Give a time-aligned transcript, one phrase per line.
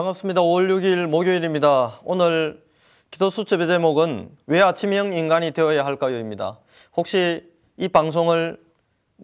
[0.00, 0.40] 반갑습니다.
[0.40, 2.00] 5월 6일 목요일입니다.
[2.04, 2.62] 오늘
[3.10, 6.58] 기도 수첩의 제목은 왜 아침형 인간이 되어야 할까요입니다.
[6.96, 7.46] 혹시
[7.76, 8.58] 이 방송을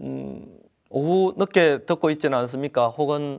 [0.03, 0.59] 음,
[0.91, 2.89] 오후 늦게 듣고 있지는 않습니까?
[2.89, 3.39] 혹은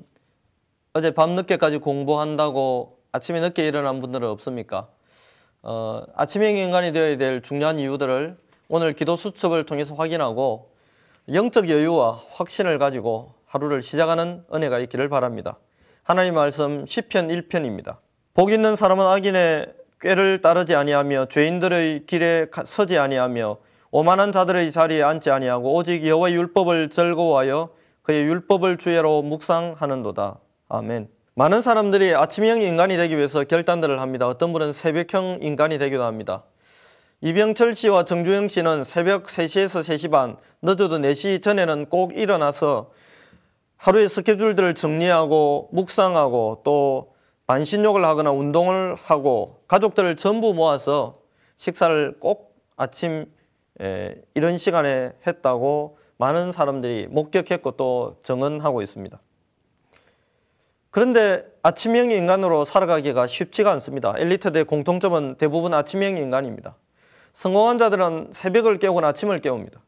[0.94, 4.88] 어제 밤 늦게까지 공부한다고 아침에 늦게 일어난 분들은 없습니까?
[5.62, 8.36] 어, 아침형 인간이 되어야 될 중요한 이유들을
[8.68, 10.72] 오늘 기도 수첩을 통해서 확인하고
[11.32, 15.60] 영적 여유와 확신을 가지고 하루를 시작하는 은혜가 있기를 바랍니다.
[16.08, 17.98] 하나님 말씀 10편 1편입니다.
[18.34, 23.58] 복 있는 사람은 악인의 꾀를 따르지 아니하며 죄인들의 길에 서지 아니하며
[23.92, 27.72] 오만한 자들의 자리에 앉지 아니하고 오직 여호와의 율법을 즐거워하여
[28.04, 30.40] 그의 율법을 주야로 묵상하는도다.
[30.70, 31.10] 아멘.
[31.36, 34.30] 많은 사람들이 아침형 인간이 되기 위해서 결단들을 합니다.
[34.30, 36.44] 어떤 분은 새벽형 인간이 되기도 합니다.
[37.20, 42.92] 이병철 씨와 정주영 씨는 새벽 3시에서 3시 반, 늦어도 4시 전에는 꼭 일어나서
[43.78, 47.14] 하루의 스케줄들을 정리하고 묵상하고 또
[47.46, 51.20] 반신욕을 하거나 운동을 하고 가족들을 전부 모아서
[51.58, 53.26] 식사를 꼭 아침
[54.34, 59.20] 이런 시간에 했다고 많은 사람들이 목격했고 또 증언하고 있습니다.
[60.90, 64.16] 그런데 아침형 인간으로 살아가기가 쉽지가 않습니다.
[64.18, 66.76] 엘리트들의 공통점은 대부분 아침형 인간입니다.
[67.34, 69.80] 성공한 자들은 새벽을 깨우거나 아침을 깨웁니다.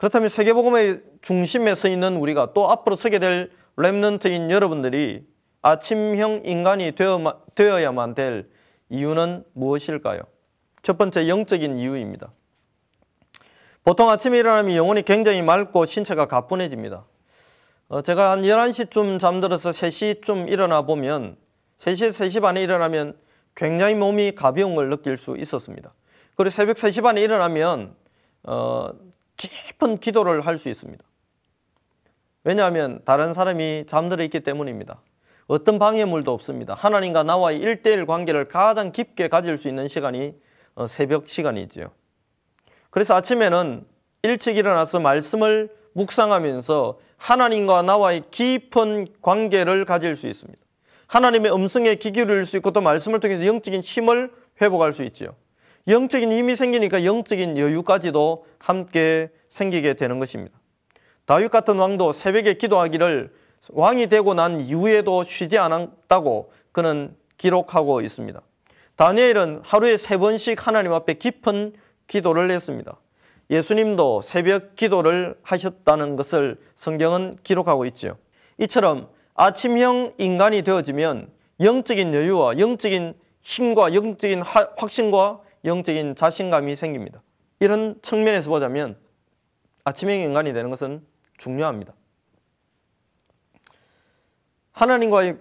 [0.00, 5.26] 그렇다면 세계복음의 중심에 서 있는 우리가 또 앞으로 서게 될 랩런트인 여러분들이
[5.60, 8.48] 아침형 인간이 되어, 야만 될
[8.88, 10.22] 이유는 무엇일까요?
[10.82, 12.32] 첫 번째 영적인 이유입니다.
[13.84, 17.04] 보통 아침에 일어나면 영혼이 굉장히 맑고 신체가 가뿐해집니다.
[17.88, 21.36] 어, 제가 한 11시쯤 잠들어서 3시쯤 일어나 보면
[21.78, 23.18] 3시, 3시 반에 일어나면
[23.54, 25.92] 굉장히 몸이 가벼운 걸 느낄 수 있었습니다.
[26.36, 27.94] 그리고 새벽 3시 반에 일어나면
[28.44, 28.92] 어,
[29.40, 31.02] 깊은 기도를 할 수 있습니다.
[32.44, 35.00] 왜냐하면 다른 사람이 잠들어 있기 때문입니다.
[35.46, 36.74] 어떤 방해물도 없습니다.
[36.74, 40.34] 하나님과 나와의 일대일 관계를 가장 깊게 가질 수 있는 시간이
[40.74, 41.90] 어, 새벽 시간이지요.
[42.90, 43.84] 그래서 아침에는
[44.22, 50.58] 일찍 일어나서 말씀을 묵상하면서 하나님과 나와의 깊은 관계를 가질 수 있습니다.
[51.06, 54.32] 하나님의 음성에 귀 기울일 수 있고 또 말씀을 통해서 영적인 힘을
[54.62, 55.34] 회복할 수 있지요.
[55.88, 60.58] 영적인 힘이 생기니까 영적인 여유까지도 함께 생기게 되는 것입니다.
[61.26, 63.32] 다윗 같은 왕도 새벽에 기도하기를
[63.68, 68.40] 왕이 되고 난 이후에도 쉬지 않았다고 그는 기록하고 있습니다.
[68.96, 71.74] 다니엘은 하루에 세 번씩 하나님 앞에 깊은
[72.06, 72.96] 기도를 했습니다.
[73.50, 78.16] 예수님도 새벽 기도를 하셨다는 것을 성경은 기록하고 있죠.
[78.58, 81.30] 이처럼 아침형 인간이 되어지면
[81.60, 87.22] 영적인 여유와 영적인 힘과 영적인 확신과 영적인 자신감이 생깁니다.
[87.58, 88.96] 이런 측면에서 보자면
[89.84, 91.06] 아침형 인간이 되는 것은
[91.38, 91.94] 중요합니다.
[94.72, 95.38] 하나님과의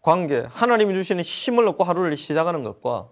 [0.00, 3.08] 관계, 하나님이 주시는 힘을 얻고 하루를 시작하는 것과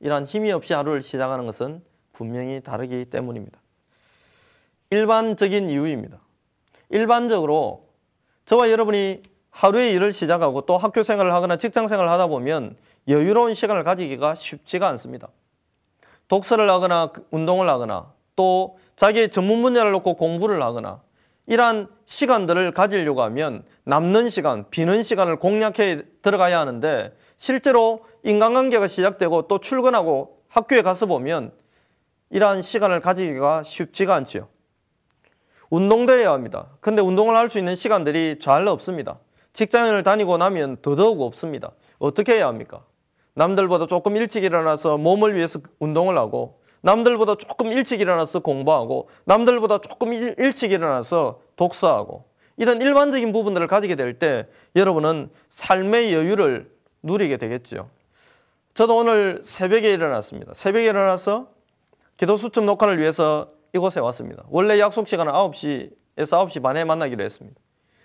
[0.00, 3.58] 이러한 힘이 없이 하루를 시작하는 것은 분명히 다르기 때문입니다.
[4.90, 6.20] 일반적인 이유입니다.
[6.90, 7.88] 일반적으로
[8.46, 12.76] 저와 여러분이 하루의 일을 시작하고 또 학교 생활을 하거나 직장 생활을 하다 보면
[13.08, 15.28] 여유로운 시간을 가지기가 쉽지가 않습니다.
[16.28, 21.02] 독서를 하거나 운동을 하거나 또 자기의 전문 분야를 놓고 공부를 하거나
[21.46, 29.58] 이러한 시간들을 가지려고 하면 남는 시간, 비는 시간을 공략해 들어가야 하는데 실제로 인간관계가 시작되고 또
[29.58, 31.52] 출근하고 학교에 가서 보면
[32.30, 34.48] 이러한 시간을 가지기가 쉽지가 않지요.
[35.70, 36.68] 운동도 해야 합니다.
[36.80, 39.18] 근데 운동을 할 수 있는 시간들이 잘 없습니다.
[39.52, 41.72] 직장을 다니고 나면 더더욱 없습니다.
[41.98, 42.84] 어떻게 해야 합니까?
[43.34, 50.12] 남들보다 조금 일찍 일어나서 몸을 위해서 운동을 하고 남들보다 조금 일찍 일어나서 공부하고 남들보다 조금
[50.12, 52.24] 일, 일찍 일어나서 독서하고
[52.58, 54.46] 이런 일반적인 부분들을 가지게 될 때
[54.76, 56.70] 여러분은 삶의 여유를
[57.02, 57.88] 누리게 되겠죠.
[58.74, 60.52] 저도 오늘 새벽에 일어났습니다.
[60.54, 61.48] 새벽에 일어나서
[62.18, 64.44] 기도 수첩 녹화를 위해서 이곳에 왔습니다.
[64.50, 67.58] 원래 약속 시간은 9시에서 9시 반에 만나기로 했습니다.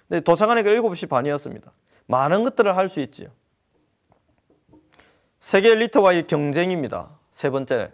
[0.08, 1.72] 근데 도착하니까 7시 반이었습니다.
[2.08, 3.28] 많은 것들을 할 수 있지요.
[5.42, 7.10] 세계 엘리트와의 경쟁입니다.
[7.34, 7.92] 세 번째.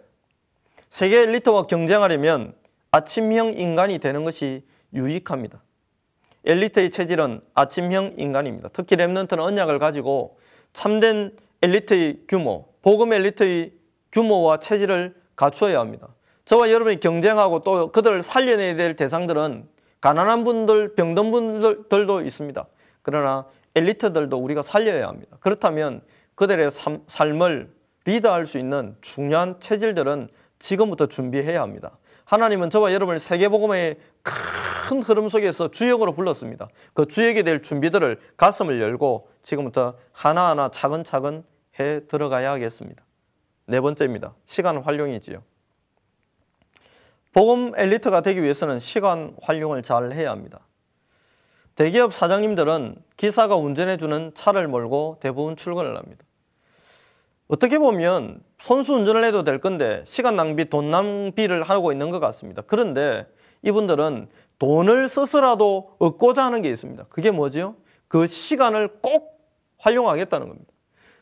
[0.90, 2.54] 세계 엘리트와 경쟁하려면
[2.90, 5.62] 아침형 인간이 되는 것이 유익합니다.
[6.44, 8.70] 엘리트의 체질은 아침형 인간입니다.
[8.72, 10.38] 특히 랩런트는 언약을 가지고
[10.72, 13.72] 참된 엘리트의 규모, 복음 엘리트의
[14.12, 16.08] 규모와 체질을 갖추어야 합니다.
[16.44, 19.68] 저와 여러분이 경쟁하고 또 그들을 살려내야 될 대상들은
[20.00, 22.66] 가난한 분들, 병든 분들도 있습니다.
[23.02, 25.36] 그러나 엘리트들도 우리가 살려야 합니다.
[25.40, 26.00] 그렇다면
[26.36, 27.74] 그들의 삶, 삶을
[28.04, 31.98] 리드할 수 있는 중요한 체질들은 지금부터 준비해야 합니다.
[32.24, 36.68] 하나님은 저와 여러분을 세계복음의 큰 흐름 속에서 주역으로 불렀습니다.
[36.92, 41.44] 그 주역이 될 준비들을 가슴을 열고 지금부터 하나하나 차근차근
[41.78, 43.02] 해 들어가야 하겠습니다.
[43.66, 44.34] 네 번째입니다.
[44.46, 45.42] 시간 활용이지요.
[47.32, 50.60] 복음 엘리트가 되기 위해서는 시간 활용을 잘 해야 합니다.
[51.74, 56.24] 대기업 사장님들은 기사가 운전해주는 차를 몰고 대부분 출근을 합니다.
[57.48, 62.62] 어떻게 보면 선수 운전을 해도 될 건데 시간 낭비, 돈 낭비를 하고 있는 것 같습니다.
[62.66, 63.26] 그런데
[63.62, 64.28] 이분들은
[64.58, 67.06] 돈을 써서라도 얻고자 하는 게 있습니다.
[67.08, 67.76] 그게 뭐지요?
[68.08, 69.38] 그 시간을 꼭
[69.78, 70.72] 활용하겠다는 겁니다.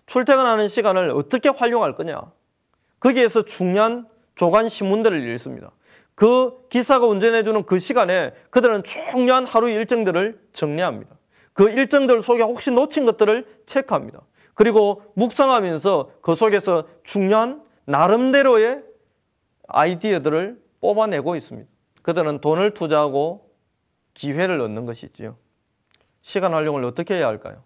[0.06, 2.22] 출퇴근하는 시간을 어떻게 활용할 거냐?
[3.00, 5.72] 거기에서 중요한 조간 신문들을 읽습니다.
[6.14, 11.16] 그 기사가 운전해주는 그 시간에 그들은 중요한 하루 일정들을 정리합니다.
[11.52, 14.20] 그 일정들 속에 혹시 놓친 것들을 체크합니다.
[14.54, 18.82] 그리고 묵상하면서 그 속에서 중요한 나름대로의
[19.68, 21.68] 아이디어들을 뽑아내고 있습니다.
[22.02, 23.50] 그들은 돈을 투자하고
[24.14, 25.36] 기회를 얻는 것이지요.
[26.22, 27.62] 시간 활용을 어떻게 해야 할까요?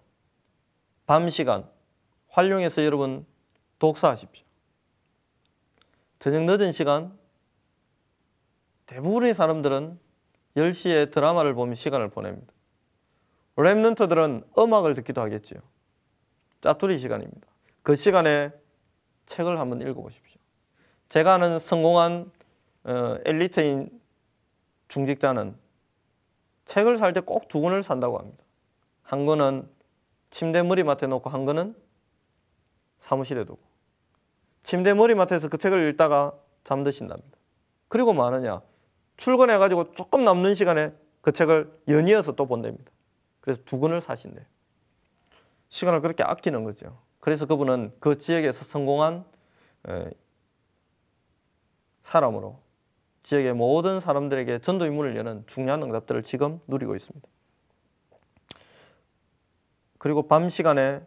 [1.06, 1.69] 밤 시간
[2.29, 3.26] 활용해서 여러분
[3.79, 4.44] 독서하십시오.
[6.19, 7.17] 저녁 늦은 시간
[8.87, 9.99] 대부분의 사람들은
[10.56, 12.52] 10시에 드라마를 보며 시간을 보냅니다.
[13.56, 15.61] 랩런트들은 음악을 듣기도 하겠지요.
[16.61, 17.47] 짜투리 시간입니다.
[17.83, 18.51] 그 시간에
[19.27, 20.39] 책을 한번 읽어보십시오.
[21.09, 22.31] 제가 아는 성공한
[22.85, 23.91] 어, 엘리트인
[24.89, 25.57] 중직자는
[26.67, 28.43] 책을 살 때 꼭 두 권을 산다고 합니다.
[29.03, 29.69] 한 권은
[30.31, 31.75] 침대 머리맡에 놓고 한 권은
[33.01, 33.61] 사무실에 두고
[34.65, 36.35] 침대 머리맡에서 그 책을 읽다가
[36.65, 37.39] 잠드신답니다.
[37.89, 38.61] 그리고 뭐 하느냐?
[39.17, 42.91] 출근해가지고 조금 남는 시간에 그 책을 연이어서 또 본답니다.
[43.41, 44.45] 그래서 두 권을 사신대요.
[45.69, 46.99] 시간을 그렇게 아끼는 거죠.
[47.20, 49.25] 그래서 그분은 그 지역에서 성공한
[52.03, 52.59] 사람으로
[53.23, 57.29] 지역의 모든 사람들에게 전도의 문을 여는 중요한 응답들을 지금 누리고 있습니다.
[59.99, 61.03] 그리고 밤 시간에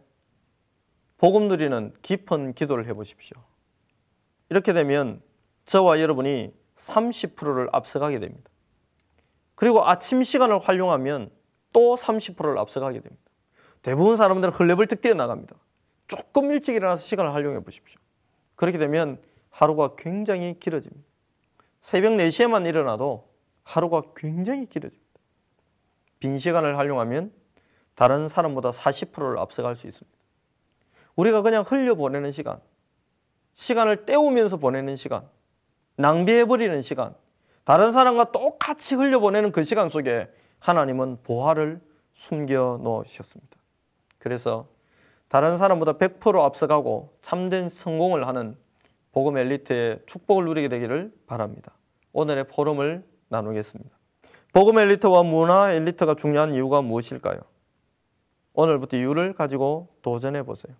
[1.18, 3.36] 복음 누리는 깊은 기도를 해보십시오.
[4.50, 5.22] 이렇게 되면
[5.66, 8.50] 저와 여러분이 30%를 앞서가게 됩니다.
[9.54, 11.30] 그리고 아침 시간을 활용하면
[11.72, 13.31] 또 30%를 앞서가게 됩니다.
[13.82, 15.56] 대부분 사람들은 헐레벌떡 뛰어나갑니다.
[16.08, 18.00] 조금 일찍 일어나서 시간을 활용해 보십시오.
[18.54, 19.20] 그렇게 되면
[19.50, 21.02] 하루가 굉장히 길어집니다.
[21.82, 23.28] 새벽 4시에만 일어나도
[23.64, 25.02] 하루가 굉장히 길어집니다.
[26.20, 27.32] 빈 시간을 활용하면
[27.94, 30.18] 다른 사람보다 40%를 앞서갈 수 있습니다.
[31.16, 32.60] 우리가 그냥 흘려보내는 시간,
[33.54, 35.28] 시간을 때우면서 보내는 시간,
[35.96, 37.14] 낭비해버리는 시간,
[37.64, 41.80] 다른 사람과 똑같이 흘려보내는 그 시간 속에 하나님은 보화를
[42.14, 43.61] 숨겨 놓으셨습니다.
[44.22, 44.68] 그래서
[45.28, 48.56] 다른 사람보다 100% 앞서가고 참된 성공을 하는
[49.10, 51.72] 복음 엘리트의 축복을 누리게 되기를 바랍니다.
[52.12, 53.90] 오늘의 포럼을 나누겠습니다.
[54.52, 57.40] 복음 엘리트와 문화 엘리트가 중요한 이유가 무엇일까요?
[58.52, 60.76] 오늘부터 이유를 가지고 도전해 보세요.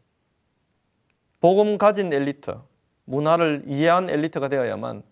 [1.40, 2.54] 복음 가진 엘리트,
[3.06, 5.02] 문화를 이해한 엘리트가 되어야만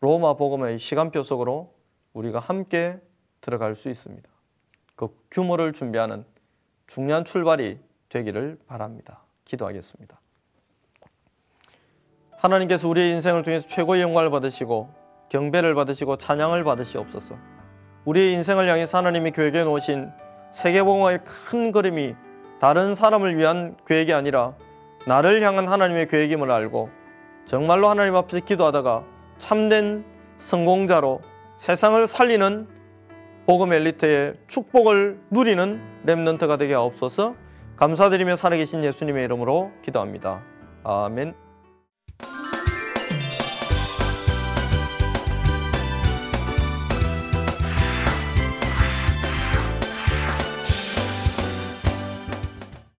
[0.00, 1.72] 로마 복음의 시간표 속으로
[2.14, 2.98] 우리가 함께
[3.40, 4.28] 들어갈 수 있습니다.
[4.96, 6.24] 그 규모를 준비하는
[6.88, 9.20] 중요한 출발이 되기를 바랍니다.
[9.44, 10.18] 기도하겠습니다.
[12.36, 14.92] 하나님께서 우리의 인생을 통해서 최고의 영광을 받으시고
[15.28, 17.36] 경배를 받으시고 찬양을 받으시옵소서.
[18.04, 20.10] 우리의 인생을 향해서 하나님이 계획해 놓으신
[20.52, 22.14] 세계복음의 큰 그림이
[22.60, 24.54] 다른 사람을 위한 계획이 아니라
[25.06, 26.90] 나를 향한 하나님의 계획임을 알고
[27.46, 29.04] 정말로 하나님 앞에서 기도하다가
[29.38, 30.04] 참된
[30.38, 31.20] 성공자로
[31.58, 32.77] 세상을 살리는
[33.48, 37.34] 복음 엘리트의 축복을 누리는 렘넌트가 되게 하옵소서
[37.76, 40.42] 감사드리며 살아계신 예수님의 이름으로 기도합니다.
[40.84, 41.47] 아멘.